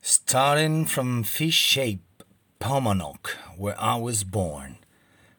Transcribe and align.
Starting 0.00 0.84
from 0.84 1.22
fish 1.22 1.54
shape 1.54 2.00
Paumanok, 2.60 3.28
where 3.56 3.80
I 3.80 3.96
was 3.96 4.24
born, 4.24 4.78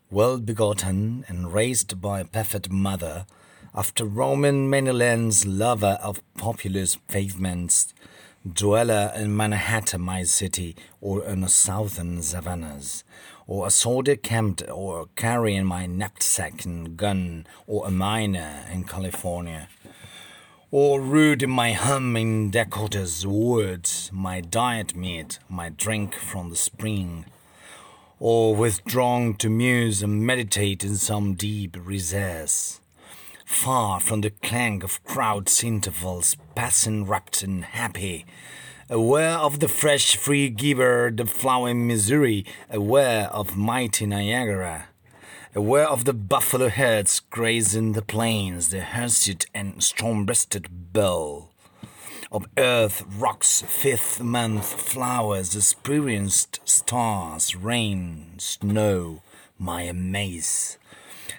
well 0.09 0.37
begotten 0.37 1.25
and 1.27 1.51
raised 1.51 1.99
by 1.99 2.19
a 2.19 2.25
perfect 2.25 2.69
mother, 2.69 3.25
after 3.73 4.05
many 4.05 4.91
lands, 4.91 5.45
lover 5.45 5.97
of 6.01 6.21
populous 6.37 6.95
pavements, 7.07 7.93
dweller 8.47 9.11
in 9.15 9.35
Manhattan, 9.35 10.01
my 10.01 10.23
city, 10.23 10.75
or 11.01 11.25
in 11.25 11.41
the 11.41 11.49
southern 11.49 12.21
savannas, 12.21 13.03
or 13.47 13.67
a 13.67 13.71
soldier 13.71 14.15
camped 14.15 14.63
or 14.69 15.07
carrying 15.15 15.65
my 15.65 15.87
knapsack 15.87 16.63
and 16.63 16.95
gun, 16.95 17.47
or 17.67 17.87
a 17.87 17.91
miner 17.91 18.65
in 18.71 18.83
California 18.83 19.67
or 20.77 20.99
rude 20.99 21.41
in 21.41 21.49
my 21.49 21.71
hum 21.71 22.17
in 22.17 22.51
Dakota's 22.51 23.25
woods, 23.25 24.09
my 24.11 24.41
diet 24.41 24.93
meat, 24.93 25.39
my 25.47 25.69
drink 25.69 26.13
from 26.13 26.49
the 26.49 26.55
spring, 26.57 27.23
or 28.19 28.53
withdrawn 28.53 29.33
to 29.35 29.49
muse 29.49 30.03
and 30.03 30.25
meditate 30.25 30.83
in 30.83 30.97
some 30.97 31.33
deep 31.33 31.77
recess, 31.79 32.81
far 33.45 34.01
from 34.01 34.19
the 34.19 34.29
clank 34.29 34.83
of 34.83 35.01
crowds' 35.05 35.63
intervals, 35.63 36.35
passing 36.55 37.05
rapt 37.05 37.41
and 37.41 37.63
happy, 37.63 38.25
aware 38.89 39.37
of 39.37 39.61
the 39.61 39.69
fresh 39.69 40.17
free 40.17 40.49
giver, 40.49 41.09
the 41.09 41.25
flowing 41.25 41.87
Missouri, 41.87 42.45
aware 42.69 43.27
of 43.27 43.55
mighty 43.55 44.05
Niagara 44.05 44.89
aware 45.55 45.87
of 45.87 46.03
the 46.03 46.13
buffalo 46.13 46.67
herds 46.67 47.21
grazing 47.29 47.93
the 47.93 48.01
plains, 48.01 48.69
the 48.69 48.81
hirsute 48.81 49.45
and 49.53 49.81
storm-breasted 49.81 50.91
bull, 50.91 51.49
of 52.29 52.45
earth, 52.57 53.05
rocks, 53.17 53.61
fifth 53.61 54.21
month 54.21 54.65
flowers, 54.65 55.55
experienced 55.55 56.59
stars, 56.65 57.55
rain, 57.55 58.33
snow, 58.37 59.21
my 59.57 59.83
amaze, 59.83 60.77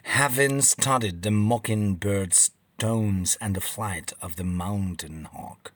having 0.04 0.62
studied 0.62 1.20
the 1.20 1.30
mockingbird's 1.30 2.52
tones 2.78 3.36
and 3.38 3.54
the 3.54 3.60
flight 3.60 4.14
of 4.22 4.36
the 4.36 4.44
mountain 4.44 5.28
hawk 5.30 5.72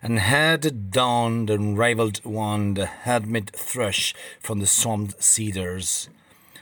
and 0.00 0.20
heard 0.20 0.62
the 0.62 0.70
dawn, 0.70 1.46
the 1.46 1.54
unraveled 1.54 2.24
one, 2.24 2.74
the 2.74 2.86
hermit 2.86 3.50
thrush 3.56 4.14
from 4.38 4.60
the 4.60 4.66
swamped 4.66 5.20
cedars, 5.22 6.08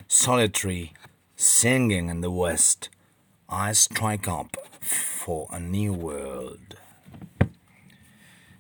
solitary, 0.09 0.93
singing 1.37 2.09
in 2.09 2.21
the 2.21 2.31
west, 2.31 2.91
I 3.49 3.73
strike 3.73 4.29
up 4.29 4.57
for 4.81 5.49
a 5.51 5.59
new 5.59 5.93
world. 5.93 6.77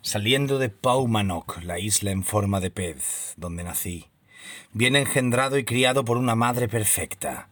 Saliendo 0.02 0.58
de 0.58 0.68
Paumanok, 0.68 1.62
la 1.64 1.78
isla 1.78 2.10
en 2.10 2.24
forma 2.24 2.60
de 2.60 2.70
pez, 2.70 3.34
donde 3.36 3.64
nací, 3.64 4.06
bien 4.72 4.96
engendrado 4.96 5.58
y 5.58 5.64
criado 5.64 6.04
por 6.04 6.16
una 6.16 6.34
madre 6.34 6.68
perfecta, 6.68 7.48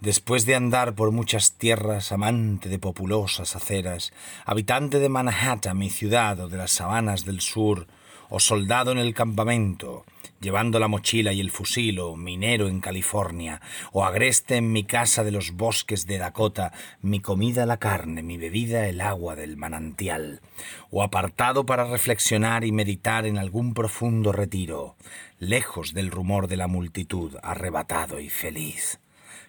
después 0.00 0.44
de 0.44 0.54
andar 0.54 0.94
por 0.94 1.10
muchas 1.10 1.52
tierras, 1.52 2.12
amante 2.12 2.68
de 2.68 2.78
populosas 2.78 3.56
aceras, 3.56 4.12
habitante 4.44 4.98
de 4.98 5.08
Manhattan, 5.08 5.78
mi 5.78 5.90
ciudad, 5.90 6.38
o 6.40 6.48
de 6.48 6.56
las 6.56 6.72
sabanas 6.72 7.24
del 7.24 7.40
sur, 7.40 7.86
o 8.28 8.38
soldado 8.38 8.92
en 8.92 8.98
el 8.98 9.14
campamento, 9.14 10.04
llevando 10.40 10.78
la 10.78 10.88
mochila 10.88 11.32
y 11.32 11.40
el 11.40 11.50
fusil, 11.50 11.98
o 12.00 12.16
minero 12.16 12.68
en 12.68 12.80
California, 12.80 13.60
o 13.92 14.04
agreste 14.04 14.56
en 14.56 14.72
mi 14.72 14.84
casa 14.84 15.24
de 15.24 15.30
los 15.30 15.52
bosques 15.52 16.06
de 16.06 16.18
Dakota, 16.18 16.72
mi 17.02 17.20
comida 17.20 17.66
la 17.66 17.78
carne, 17.78 18.22
mi 18.22 18.36
bebida 18.36 18.88
el 18.88 19.00
agua 19.00 19.36
del 19.36 19.56
manantial, 19.56 20.40
o 20.90 21.02
apartado 21.02 21.66
para 21.66 21.84
reflexionar 21.84 22.64
y 22.64 22.72
meditar 22.72 23.26
en 23.26 23.38
algún 23.38 23.74
profundo 23.74 24.32
retiro, 24.32 24.96
lejos 25.38 25.94
del 25.94 26.10
rumor 26.10 26.48
de 26.48 26.56
la 26.56 26.68
multitud, 26.68 27.36
arrebatado 27.42 28.20
y 28.20 28.28
feliz 28.28 29.00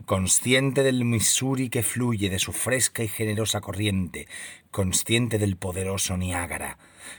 consciente 0.06 0.84
del 0.84 1.06
Missouri 1.06 1.70
que 1.70 1.84
fluye 1.84 2.30
de 2.30 2.40
su 2.40 2.54
fresca 2.54 3.04
y 3.04 3.08
generosa 3.08 3.62
corriente, 3.62 4.28
consciente 4.72 5.38
del 5.38 5.58
poderoso 5.58 6.18
Niágara, 6.18 6.78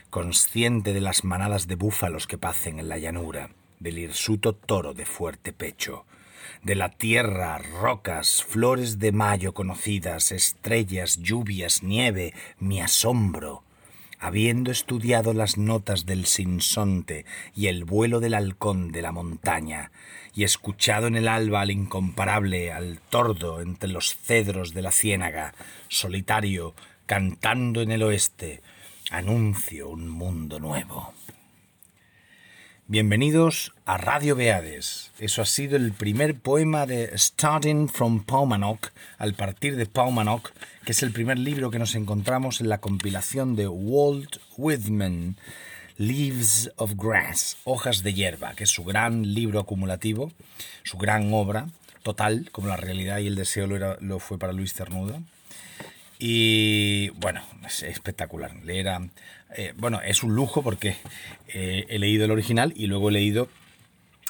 consciente 0.09 0.93
de 0.93 1.01
las 1.01 1.23
manadas 1.23 1.67
de 1.67 1.75
búfalos 1.75 2.27
que 2.27 2.37
pacen 2.37 2.79
en 2.79 2.89
la 2.89 2.97
llanura, 2.97 3.51
del 3.81 3.97
hirsuto 3.97 4.53
toro 4.53 4.93
de 4.93 5.05
fuerte 5.05 5.51
pecho, 5.51 6.05
de 6.63 6.75
la 6.75 6.89
tierra, 6.89 7.57
rocas, 7.57 8.43
flores 8.47 8.99
de 8.99 9.11
mayo 9.11 9.53
conocidas, 9.53 10.31
estrellas, 10.31 11.17
lluvias, 11.17 11.81
nieve, 11.81 12.33
mi 12.59 12.79
asombro, 12.79 13.63
habiendo 14.19 14.69
estudiado 14.71 15.33
las 15.33 15.57
notas 15.57 16.05
del 16.05 16.27
sinsonte 16.27 17.25
y 17.55 17.67
el 17.67 17.83
vuelo 17.83 18.19
del 18.19 18.35
halcón 18.35 18.91
de 18.91 19.01
la 19.01 19.11
montaña, 19.11 19.91
y 20.35 20.43
escuchado 20.43 21.07
en 21.07 21.15
el 21.15 21.27
alba 21.27 21.61
al 21.61 21.71
incomparable, 21.71 22.71
al 22.71 22.99
tordo 23.09 23.61
entre 23.61 23.89
los 23.89 24.15
cedros 24.15 24.75
de 24.75 24.83
la 24.83 24.91
ciénaga, 24.91 25.55
solitario, 25.87 26.75
cantando 27.07 27.81
en 27.81 27.91
el 27.91 28.03
oeste, 28.03 28.61
anuncio 29.09 29.89
un 29.89 30.07
mundo 30.07 30.59
nuevo. 30.59 31.13
Bienvenidos 32.91 33.71
a 33.85 33.95
Radio 33.95 34.35
Beades. 34.35 35.11
Eso 35.17 35.41
ha 35.41 35.45
sido 35.45 35.77
el 35.77 35.93
primer 35.93 36.37
poema 36.37 36.85
de 36.85 37.17
Starting 37.17 37.87
from 37.87 38.25
Paumanok, 38.25 38.89
al 39.17 39.33
partir 39.33 39.77
de 39.77 39.85
Paumanok, 39.85 40.51
que 40.83 40.91
es 40.91 41.01
el 41.01 41.13
primer 41.13 41.39
libro 41.39 41.71
que 41.71 41.79
nos 41.79 41.95
encontramos 41.95 42.59
en 42.59 42.67
la 42.67 42.79
compilación 42.79 43.55
de 43.55 43.69
Walt 43.69 44.39
Whitman, 44.57 45.37
Leaves 45.95 46.69
of 46.75 46.95
Grass, 46.97 47.55
Hojas 47.63 48.03
de 48.03 48.13
Hierba, 48.13 48.55
que 48.55 48.65
es 48.65 48.69
su 48.69 48.83
gran 48.83 49.33
libro 49.35 49.61
acumulativo, 49.61 50.33
su 50.83 50.97
gran 50.97 51.33
obra, 51.33 51.67
total, 52.03 52.49
como 52.51 52.67
la 52.67 52.75
realidad 52.75 53.19
y 53.19 53.27
el 53.27 53.35
deseo 53.35 53.67
lo, 53.67 54.19
fue 54.19 54.37
para 54.37 54.51
Luis 54.51 54.73
Cernuda. 54.73 55.21
Y 56.23 57.09
bueno, 57.15 57.41
es 57.65 57.81
espectacular. 57.81 58.55
Leer 58.63 58.87
eh, 59.55 59.73
bueno, 59.75 60.01
es 60.01 60.21
un 60.21 60.35
lujo 60.35 60.61
porque 60.61 60.95
eh, 61.47 61.87
he 61.89 61.97
leído 61.97 62.25
el 62.25 62.31
original 62.31 62.73
y 62.75 62.85
luego 62.85 63.09
he 63.09 63.11
leído. 63.11 63.49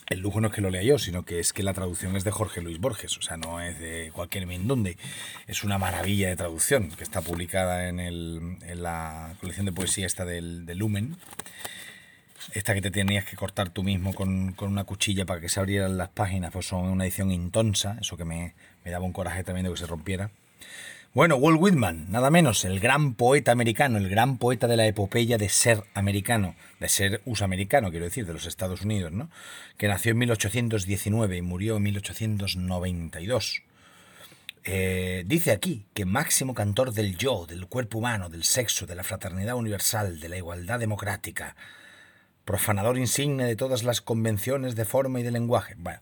El 0.08 0.20
lujo 0.20 0.40
no 0.40 0.48
es 0.48 0.54
que 0.54 0.62
lo 0.62 0.70
lea 0.70 0.84
yo, 0.84 0.98
sino 0.98 1.26
que 1.26 1.42
es 1.42 1.52
que 1.52 1.64
la 1.64 1.74
traducción 1.74 2.16
es 2.16 2.24
de 2.24 2.32
Jorge 2.32 2.62
Luis 2.62 2.80
Borges, 2.80 3.18
o 3.18 3.22
sea, 3.22 3.36
no 3.36 3.60
es 3.60 3.78
de 3.78 4.10
cualquier 4.14 4.48
mindonde. 4.48 4.96
Es 5.48 5.66
una 5.66 5.78
maravilla 5.78 6.30
de 6.30 6.38
traducción 6.38 6.92
que 6.92 7.04
está 7.04 7.20
publicada 7.20 7.90
en, 7.90 8.00
el, 8.00 8.58
en 8.62 8.84
la 8.84 9.36
colección 9.42 9.66
de 9.66 9.74
poesía 9.74 10.08
esta 10.08 10.24
del, 10.24 10.66
Lumen. 10.78 11.18
Esta 12.54 12.74
que 12.74 12.82
te 12.82 12.92
tenías 12.92 13.26
que 13.26 13.36
cortar 13.36 13.70
tú 13.70 13.84
mismo 13.84 14.14
con, 14.14 14.54
con, 14.54 14.72
una 14.72 14.86
cuchilla 14.86 15.26
para 15.26 15.42
que 15.42 15.50
se 15.50 15.60
abrieran 15.60 15.98
las 15.98 16.10
páginas, 16.10 16.54
pues 16.54 16.68
son 16.68 16.86
una 16.86 17.04
edición 17.04 17.32
intonsa, 17.32 17.98
eso 18.00 18.16
que 18.16 18.24
me, 18.24 18.56
me 18.86 18.92
daba 18.92 19.04
un 19.04 19.12
coraje 19.12 19.44
también 19.44 19.66
de 19.66 19.72
que 19.72 19.78
se 19.78 19.88
rompiera. 19.88 20.32
Bueno, 21.14 21.36
Walt 21.36 21.60
Whitman, 21.60 22.10
nada 22.10 22.30
menos, 22.30 22.64
el 22.64 22.80
gran 22.80 23.16
poeta 23.16 23.52
americano, 23.52 23.98
el 23.98 24.08
gran 24.08 24.38
poeta 24.38 24.66
de 24.68 24.78
la 24.78 24.88
epopeya 24.88 25.38
de 25.38 25.50
ser 25.50 25.84
americano, 25.94 26.56
de 26.80 26.88
ser 26.88 27.22
usamericano, 27.26 27.92
quiero 27.92 28.06
decir, 28.06 28.26
de 28.26 28.32
los 28.32 28.46
Estados 28.46 28.84
Unidos, 28.84 29.12
¿no? 29.12 29.30
Que 29.76 29.90
nació 29.90 30.14
en 30.14 30.20
1819 30.20 31.36
y 31.36 31.42
murió 31.42 31.76
en 31.76 31.84
1892. 31.84 33.64
Eh, 34.64 35.24
dice 35.28 35.52
aquí 35.52 35.86
que 35.94 36.06
máximo 36.06 36.54
cantor 36.54 36.94
del 36.94 37.18
yo, 37.18 37.46
del 37.46 37.68
cuerpo 37.68 37.98
humano, 37.98 38.30
del 38.30 38.46
sexo, 38.46 38.86
de 38.86 38.96
la 38.96 39.04
fraternidad 39.04 39.56
universal, 39.56 40.22
de 40.22 40.30
la 40.30 40.38
igualdad 40.38 40.80
democrática, 40.80 41.58
profanador 42.46 42.98
insigne 42.98 43.44
de 43.44 43.58
todas 43.58 43.84
las 43.84 44.00
convenciones 44.00 44.78
de 44.78 44.86
forma 44.86 45.20
y 45.20 45.24
de 45.24 45.32
lenguaje. 45.32 45.76
Bueno, 45.78 46.00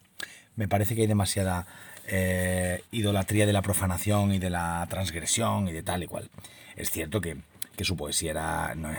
me 0.56 0.68
parece 0.68 0.94
que 0.94 1.02
hay 1.02 1.08
demasiada 1.08 1.66
eh, 2.12 2.84
idolatría 2.92 3.46
de 3.46 3.54
la 3.54 3.62
profanación 3.62 4.34
y 4.34 4.40
de 4.40 4.50
la 4.50 4.86
transgresión 4.90 5.68
y 5.68 5.74
de 5.74 5.84
tal 5.84 6.04
y 6.04 6.08
cual. 6.08 6.30
Es 6.76 6.90
cierto 6.90 7.22
que, 7.22 7.38
su 7.82 7.96
poesía 7.96 8.32
era, 8.32 8.76
no, 8.76 8.90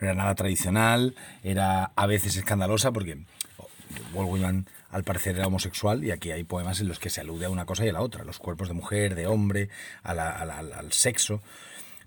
era 0.00 0.14
nada 0.14 0.34
tradicional, 0.34 1.14
era 1.42 1.92
a 1.94 2.06
veces 2.06 2.36
escandalosa 2.36 2.90
porque 2.90 3.18
Walt 4.14 4.30
Whitman 4.30 4.66
al 4.90 5.04
parecer 5.04 5.36
era 5.36 5.46
homosexual 5.46 6.04
y 6.04 6.10
aquí 6.10 6.30
hay 6.30 6.44
poemas 6.44 6.80
en 6.80 6.88
los 6.88 6.98
que 6.98 7.10
se 7.10 7.20
alude 7.20 7.46
a 7.46 7.50
una 7.50 7.66
cosa 7.66 7.84
y 7.84 7.90
a 7.90 7.92
la 7.92 8.00
otra, 8.00 8.24
los 8.24 8.38
cuerpos 8.38 8.68
de 8.68 8.74
mujer, 8.74 9.14
de 9.14 9.26
hombre, 9.26 9.68
al 10.02 10.92
sexo. 10.92 11.42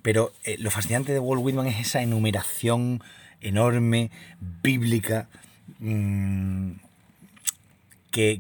Pero 0.02 0.34
eh, 0.44 0.58
lo 0.58 0.72
fascinante 0.72 1.14
de 1.14 1.20
Walt 1.20 1.44
Whitman 1.44 1.68
es 1.68 1.80
esa 1.88 2.02
enumeración 2.02 3.04
enorme, 3.42 4.10
bíblica, 4.40 5.28
mmm, 5.80 6.72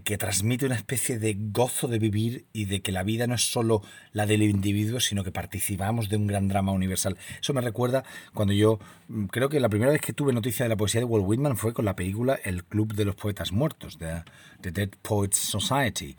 que, 0.03 0.18
transmite 0.18 0.65
una 0.65 0.74
especie 0.74 1.19
de 1.19 1.38
gozo 1.38 1.88
de 1.88 2.00
vivir 2.00 2.47
y 2.51 2.65
de 2.65 2.81
que 2.81 2.91
la 2.91 3.03
vida 3.03 3.27
no 3.27 3.35
es 3.35 3.44
solo 3.44 3.83
la 4.12 4.25
del 4.25 4.41
individuo, 4.41 5.00
sino 5.00 5.24
que 5.24 5.31
participamos 5.31 6.09
de 6.09 6.18
un 6.18 6.25
gran 6.25 6.47
drama 6.47 6.71
universal. 6.71 7.15
Eso 7.39 7.53
me 7.53 7.62
recuerda 7.62 8.03
cuando 8.33 8.56
yo, 8.56 8.79
mm, 9.07 9.25
creo 9.25 9.50
que 9.50 9.59
la 9.59 9.69
primera 9.69 9.91
vez 9.91 10.01
que 10.01 10.13
tuve 10.13 10.33
noticia 10.33 10.65
de 10.65 10.69
la 10.69 10.77
poesía 10.77 11.01
de 11.01 11.06
Walt 11.06 11.27
Whitman 11.27 11.57
fue 11.57 11.75
con 11.75 11.85
la 11.85 11.95
película 11.95 12.39
El 12.44 12.63
Club 12.63 12.95
de 12.95 13.06
los 13.06 13.15
Poetas 13.15 13.51
Muertos, 13.51 14.00
de 14.00 14.24
The 14.62 14.71
Dead 14.71 14.89
Poets 15.03 15.38
Society 15.38 16.15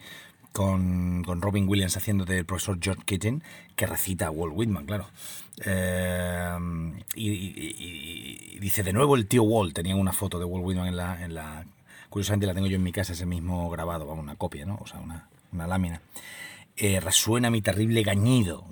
con, 0.52 1.24
con 1.24 1.42
Robin 1.42 1.68
Williams 1.68 1.96
haciendo 1.96 2.24
del 2.24 2.46
profesor 2.46 2.78
George 2.80 3.02
Keating, 3.06 3.42
que 3.74 3.88
recita 3.88 4.28
a 4.28 4.30
Walt 4.30 4.54
Whitman, 4.56 4.86
claro. 4.86 5.08
Eh, 5.64 6.56
y, 7.16 8.58
dice 8.60 8.84
de 8.84 8.92
nuevo 8.92 9.16
el 9.16 9.26
tío 9.26 9.42
Walt, 9.42 9.74
tenía 9.74 9.96
una 9.96 10.12
foto 10.12 10.38
de 10.38 10.44
Walt 10.44 10.64
Whitman 10.64 10.86
en 10.86 11.34
la... 11.34 11.66
Curiosamente 12.10 12.46
la 12.46 12.54
tengo 12.54 12.66
yo 12.66 12.76
en 12.76 12.82
mi 12.82 12.92
casa, 12.92 13.12
ese 13.12 13.26
mismo 13.26 13.68
grabado, 13.70 14.10
una 14.12 14.36
copia, 14.36 14.64
¿no? 14.64 14.78
O 14.80 14.86
sea, 14.86 15.00
una, 15.00 15.28
una 15.52 15.66
lámina. 15.66 16.00
Eh, 16.76 17.00
resuena 17.00 17.50
mi 17.50 17.60
terrible 17.60 18.02
gañido 18.02 18.64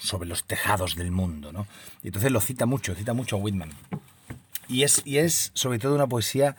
sobre 0.00 0.28
los 0.28 0.44
tejados 0.44 0.96
del 0.96 1.10
mundo, 1.10 1.52
¿no? 1.52 1.66
Y 2.02 2.08
entonces 2.08 2.30
lo 2.30 2.40
cita 2.40 2.66
mucho, 2.66 2.94
cita 2.94 3.14
mucho 3.14 3.36
a 3.36 3.38
Whitman. 3.38 3.72
Y 4.68 4.82
es, 4.82 5.02
y 5.04 5.18
es 5.18 5.50
sobre 5.54 5.78
todo 5.78 5.94
una 5.94 6.06
poesía 6.06 6.56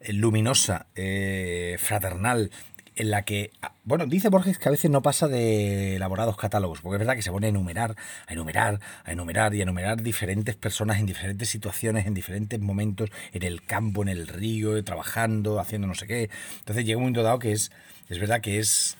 eh, 0.00 0.12
luminosa, 0.12 0.86
eh, 0.94 1.76
fraternal, 1.78 2.50
en 2.96 3.10
la 3.10 3.22
que, 3.22 3.50
ah, 3.62 3.72
bueno, 3.84 4.06
dice 4.06 4.28
Borges 4.28 4.58
que 4.58 4.68
a 4.68 4.72
veces 4.72 4.90
no 4.90 5.02
pasa 5.02 5.28
de 5.28 5.96
elaborados 5.96 6.36
catálogos, 6.36 6.80
porque 6.80 6.96
es 6.96 6.98
verdad 7.00 7.16
que 7.16 7.22
se 7.22 7.30
pone 7.30 7.46
a 7.46 7.50
enumerar, 7.50 7.96
a 8.26 8.32
enumerar, 8.32 8.80
a 9.04 9.12
enumerar 9.12 9.54
y 9.54 9.60
a 9.60 9.62
enumerar 9.64 10.02
diferentes 10.02 10.54
personas 10.54 10.98
en 10.98 11.06
diferentes 11.06 11.48
situaciones, 11.48 12.06
en 12.06 12.14
diferentes 12.14 12.60
momentos, 12.60 13.10
en 13.32 13.42
el 13.42 13.64
campo, 13.64 14.02
en 14.02 14.08
el 14.08 14.28
río, 14.28 14.82
trabajando, 14.84 15.58
haciendo 15.58 15.86
no 15.86 15.94
sé 15.94 16.06
qué. 16.06 16.30
Entonces 16.58 16.84
llega 16.84 16.98
un 16.98 17.04
momento 17.04 17.22
dado 17.22 17.38
que 17.38 17.52
es, 17.52 17.72
es 18.08 18.18
verdad 18.18 18.40
que 18.40 18.58
es 18.58 18.96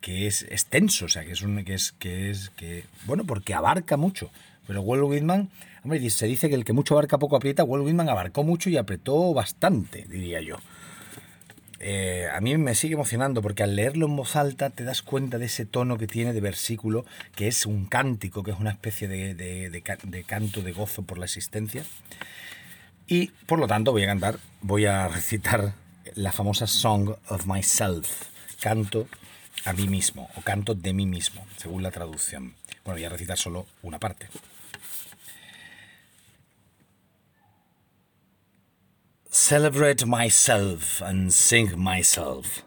que 0.00 0.26
es 0.26 0.42
extenso, 0.42 1.06
o 1.06 1.08
sea, 1.08 1.24
que 1.24 1.32
es 1.32 1.40
un 1.40 1.64
que 1.64 1.72
es 1.74 1.92
que 1.92 2.30
es 2.30 2.50
que 2.50 2.84
bueno, 3.06 3.24
porque 3.24 3.54
abarca 3.54 3.96
mucho. 3.96 4.30
Pero 4.66 4.82
Walt 4.82 5.02
Whitman, 5.04 5.50
hombre, 5.82 6.10
se 6.10 6.26
dice 6.26 6.48
que 6.48 6.54
el 6.54 6.64
que 6.64 6.72
mucho 6.72 6.94
abarca 6.94 7.18
poco 7.18 7.36
aprieta, 7.36 7.64
Walt 7.64 7.84
Whitman 7.84 8.08
abarcó 8.08 8.44
mucho 8.44 8.70
y 8.70 8.76
apretó 8.76 9.34
bastante, 9.34 10.06
diría 10.08 10.40
yo. 10.40 10.56
Eh, 11.86 12.28
a 12.32 12.40
mí 12.40 12.56
me 12.56 12.74
sigue 12.74 12.94
emocionando 12.94 13.42
porque 13.42 13.62
al 13.62 13.76
leerlo 13.76 14.06
en 14.06 14.16
voz 14.16 14.36
alta 14.36 14.70
te 14.70 14.84
das 14.84 15.02
cuenta 15.02 15.36
de 15.36 15.44
ese 15.44 15.66
tono 15.66 15.98
que 15.98 16.06
tiene 16.06 16.32
de 16.32 16.40
versículo, 16.40 17.04
que 17.36 17.46
es 17.46 17.66
un 17.66 17.84
cántico, 17.84 18.42
que 18.42 18.52
es 18.52 18.58
una 18.58 18.70
especie 18.70 19.06
de, 19.06 19.34
de- 19.34 19.68
de 19.68 19.82
ca- 19.82 19.98
de 20.02 20.24
canto 20.24 20.62
de 20.62 20.72
gozo 20.72 21.02
por 21.02 21.18
la 21.18 21.26
existencia. 21.26 21.84
Y 23.06 23.26
por 23.46 23.58
lo 23.58 23.66
tanto 23.66 23.92
voy 23.92 24.04
a 24.04 24.06
cantar, 24.06 24.38
voy 24.62 24.86
a 24.86 25.08
recitar 25.08 25.74
la 26.14 26.32
famosa 26.32 26.66
Song 26.66 27.10
of 27.28 27.46
Myself, 27.46 28.08
canto 28.60 29.06
a 29.66 29.74
mí 29.74 29.86
mismo 29.86 30.30
o 30.36 30.40
canto 30.40 30.74
de 30.74 30.94
mí 30.94 31.04
mismo, 31.04 31.46
según 31.58 31.82
la 31.82 31.90
traducción. 31.90 32.54
Bueno, 32.82 32.96
voy 32.96 33.04
a 33.04 33.10
recitar 33.10 33.36
solo 33.36 33.66
una 33.82 33.98
parte. 33.98 34.28
Celebrate 39.46 40.06
myself 40.06 41.02
and 41.02 41.30
sing 41.30 41.78
myself, 41.78 42.62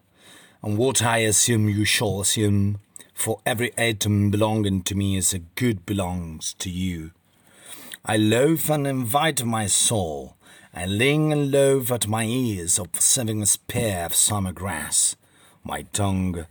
and 0.61 0.77
what 0.77 1.01
I 1.01 1.17
assume 1.25 1.67
you 1.67 1.85
shall 1.85 2.21
assume, 2.21 2.81
for 3.15 3.41
every 3.47 3.75
atom 3.79 4.29
belonging 4.29 4.83
to 4.83 4.93
me 4.93 5.17
is 5.17 5.33
a 5.33 5.39
good 5.39 5.87
belongs 5.87 6.53
to 6.59 6.69
you. 6.69 7.13
I 8.05 8.17
loaf 8.17 8.69
and 8.69 8.85
invite 8.85 9.43
my 9.43 9.65
soul. 9.65 10.35
I 10.71 10.85
ling 10.85 11.33
and 11.33 11.49
loaf 11.49 11.91
at 11.91 12.07
my 12.07 12.25
ears 12.25 12.77
of 12.77 12.89
saving 12.93 13.41
a 13.41 13.47
spear 13.47 14.05
of 14.05 14.13
summer 14.13 14.51
grass. 14.51 15.15
My 15.63 15.81
tongue, 15.81 16.45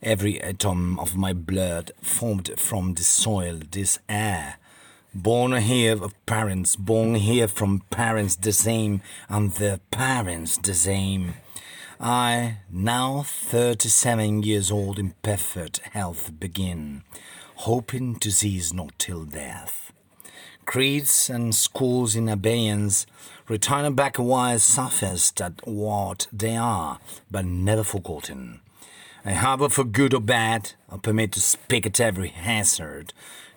every 0.00 0.40
atom 0.40 1.00
of 1.00 1.16
my 1.16 1.32
blood 1.32 1.90
formed 2.00 2.52
from 2.56 2.94
this 2.94 3.08
soil, 3.08 3.58
this 3.72 3.98
air. 4.08 4.58
Born 5.14 5.52
here 5.52 6.02
of 6.02 6.14
parents, 6.26 6.76
born 6.76 7.16
here 7.16 7.48
from 7.48 7.82
parents 7.90 8.36
the 8.36 8.52
same, 8.52 9.02
and 9.28 9.52
their 9.52 9.78
parents 9.90 10.56
the 10.56 10.74
same. 10.74 11.34
I, 12.00 12.58
now 12.70 13.22
37 13.22 14.42
years 14.42 14.70
old 14.70 14.98
in 14.98 15.14
perfect 15.22 15.78
health, 15.92 16.32
begin, 16.40 17.02
hoping 17.56 18.16
to 18.20 18.30
cease 18.30 18.72
not 18.72 18.98
till 18.98 19.24
death 19.24 19.92
creeds 20.64 21.28
and 21.28 21.54
schools 21.54 22.14
in 22.16 22.28
abeyance, 22.28 23.06
returning 23.48 23.94
back 23.94 24.16
while 24.16 24.58
sufficed 24.58 25.40
at 25.40 25.66
what 25.66 26.26
they 26.32 26.56
are, 26.56 26.98
but 27.30 27.44
never 27.44 27.84
forgotten. 27.84 28.60
I 29.24 29.32
harbor 29.32 29.68
for 29.68 29.84
good 29.84 30.14
or 30.14 30.20
bad, 30.20 30.72
or 30.88 30.98
permit 30.98 31.32
to 31.32 31.40
speak 31.40 31.86
at 31.86 32.00
every 32.00 32.28
hazard, 32.28 33.12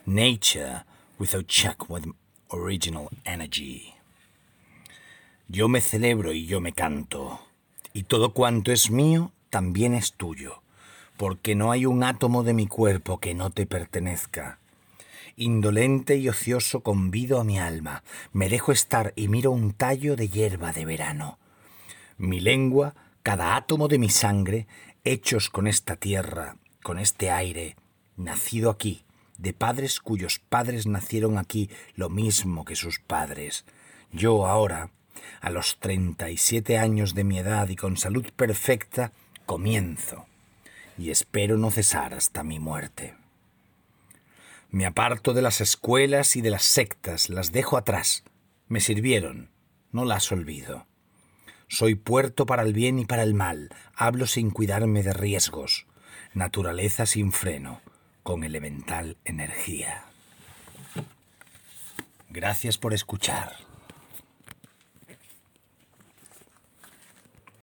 nature 0.06 0.84
without 1.18 1.48
check 1.48 1.90
with 1.90 2.06
original 2.50 3.10
energy. 3.26 3.94
Yo 5.48 5.68
me 5.68 5.82
celebro 5.82 6.34
y 6.34 6.46
yo 6.46 6.60
me 6.60 6.74
canto, 6.74 7.40
y 7.94 8.04
todo 8.04 8.34
cuanto 8.34 8.72
es 8.72 8.90
mío 8.90 9.32
también 9.50 9.94
es 9.94 10.14
tuyo, 10.14 10.62
porque 11.18 11.56
no 11.56 11.72
hay 11.72 11.86
un 11.86 12.04
átomo 12.04 12.44
de 12.44 12.54
mi 12.54 12.68
cuerpo 12.68 13.20
que 13.20 13.34
no 13.34 13.52
te 13.52 13.66
pertenezca. 13.66 14.60
Indolente 15.38 16.18
y 16.18 16.30
ocioso 16.30 16.82
convido 16.82 17.40
a 17.40 17.44
mi 17.44 17.60
alma, 17.60 18.04
me 18.34 18.50
dejo 18.50 18.72
estar 18.72 19.14
y 19.16 19.28
miro 19.28 19.52
un 19.52 19.74
tallo 19.74 20.16
de 20.16 20.30
hierba 20.30 20.72
de 20.72 20.86
verano. 20.86 21.38
Mi 22.18 22.40
lengua, 22.40 22.96
cada 23.22 23.56
átomo 23.56 23.88
de 23.88 24.00
mi 24.00 24.10
sangre, 24.10 24.68
hechos 25.04 25.50
con 25.50 25.68
esta 25.68 25.96
tierra, 25.96 26.58
con 26.82 27.00
este 27.00 27.32
aire, 27.32 27.76
nacido 28.18 28.70
aquí, 28.70 29.04
de 29.38 29.54
padres 29.54 30.00
cuyos 30.00 30.40
padres 30.40 30.88
nacieron 30.88 31.38
aquí 31.38 31.70
lo 31.96 32.10
mismo 32.10 32.66
que 32.66 32.76
sus 32.76 33.00
padres. 33.00 33.66
Yo 34.12 34.48
ahora, 34.48 34.92
a 35.42 35.50
los 35.50 35.78
37 35.80 36.78
años 36.78 37.14
de 37.14 37.24
mi 37.24 37.40
edad 37.40 37.68
y 37.70 37.76
con 37.76 37.98
salud 37.98 38.26
perfecta, 38.36 39.12
comienzo, 39.46 40.26
y 40.98 41.12
espero 41.12 41.58
no 41.58 41.72
cesar 41.72 42.14
hasta 42.14 42.44
mi 42.44 42.60
muerte. 42.60 43.16
Me 44.70 44.86
aparto 44.86 45.34
de 45.34 45.42
las 45.42 45.62
escuelas 45.62 46.36
y 46.36 46.42
de 46.42 46.50
las 46.50 46.64
sectas, 46.64 47.30
las 47.30 47.52
dejo 47.52 47.78
atrás. 47.78 48.24
Me 48.68 48.80
sirvieron, 48.80 49.50
no 49.92 50.06
las 50.06 50.31
olvido. 50.31 50.86
Soy 51.68 51.96
puerto 51.96 52.46
para 52.46 52.64
el 52.64 52.74
bien 52.74 53.00
y 53.00 53.06
para 53.06 53.24
el 53.24 53.34
mal, 53.34 53.70
hablo 53.96 54.28
sin 54.28 54.52
cuidarme 54.52 55.02
de 55.02 55.14
riesgos, 55.14 55.88
naturaleza 56.34 57.06
sin 57.06 57.31
freno, 57.31 57.81
con 58.25 58.44
elemental 58.44 59.18
energía. 59.24 60.04
Gracias 62.31 62.80
por 62.80 62.95
escuchar. 62.95 63.54